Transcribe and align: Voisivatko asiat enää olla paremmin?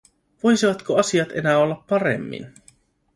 Voisivatko 0.43 0.95
asiat 0.99 1.31
enää 1.31 1.57
olla 1.59 1.83
paremmin? 1.89 2.53